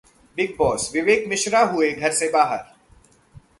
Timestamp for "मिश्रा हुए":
1.27-1.91